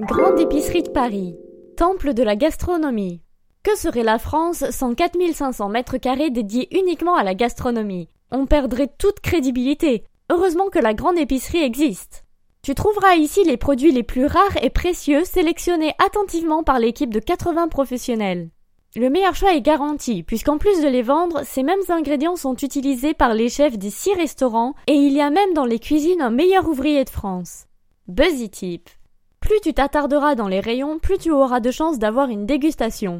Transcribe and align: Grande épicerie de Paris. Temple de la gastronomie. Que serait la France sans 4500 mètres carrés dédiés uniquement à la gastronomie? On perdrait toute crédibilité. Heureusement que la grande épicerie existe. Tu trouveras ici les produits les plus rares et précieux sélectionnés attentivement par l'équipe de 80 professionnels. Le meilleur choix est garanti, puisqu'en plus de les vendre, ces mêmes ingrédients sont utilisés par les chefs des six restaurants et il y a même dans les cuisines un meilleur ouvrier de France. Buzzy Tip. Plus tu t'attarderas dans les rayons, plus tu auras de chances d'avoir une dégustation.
Grande 0.00 0.38
épicerie 0.38 0.84
de 0.84 0.90
Paris. 0.90 1.34
Temple 1.76 2.14
de 2.14 2.22
la 2.22 2.36
gastronomie. 2.36 3.20
Que 3.64 3.76
serait 3.76 4.04
la 4.04 4.20
France 4.20 4.62
sans 4.70 4.94
4500 4.94 5.68
mètres 5.70 5.96
carrés 5.96 6.30
dédiés 6.30 6.68
uniquement 6.70 7.16
à 7.16 7.24
la 7.24 7.34
gastronomie? 7.34 8.08
On 8.30 8.46
perdrait 8.46 8.92
toute 8.96 9.18
crédibilité. 9.18 10.04
Heureusement 10.30 10.68
que 10.68 10.78
la 10.78 10.94
grande 10.94 11.18
épicerie 11.18 11.64
existe. 11.64 12.24
Tu 12.62 12.76
trouveras 12.76 13.16
ici 13.16 13.42
les 13.42 13.56
produits 13.56 13.90
les 13.90 14.04
plus 14.04 14.26
rares 14.26 14.62
et 14.62 14.70
précieux 14.70 15.24
sélectionnés 15.24 15.94
attentivement 15.98 16.62
par 16.62 16.78
l'équipe 16.78 17.12
de 17.12 17.18
80 17.18 17.66
professionnels. 17.66 18.50
Le 18.94 19.10
meilleur 19.10 19.34
choix 19.34 19.54
est 19.54 19.62
garanti, 19.62 20.22
puisqu'en 20.22 20.58
plus 20.58 20.80
de 20.80 20.88
les 20.88 21.02
vendre, 21.02 21.40
ces 21.42 21.64
mêmes 21.64 21.82
ingrédients 21.88 22.36
sont 22.36 22.54
utilisés 22.54 23.14
par 23.14 23.34
les 23.34 23.48
chefs 23.48 23.76
des 23.76 23.90
six 23.90 24.14
restaurants 24.14 24.74
et 24.86 24.94
il 24.94 25.12
y 25.14 25.20
a 25.20 25.30
même 25.30 25.54
dans 25.54 25.66
les 25.66 25.80
cuisines 25.80 26.22
un 26.22 26.30
meilleur 26.30 26.68
ouvrier 26.68 27.02
de 27.02 27.10
France. 27.10 27.64
Buzzy 28.06 28.48
Tip. 28.48 28.88
Plus 29.48 29.62
tu 29.62 29.72
t'attarderas 29.72 30.34
dans 30.34 30.46
les 30.46 30.60
rayons, 30.60 30.98
plus 30.98 31.16
tu 31.16 31.30
auras 31.30 31.60
de 31.60 31.70
chances 31.70 31.98
d'avoir 31.98 32.28
une 32.28 32.44
dégustation. 32.44 33.16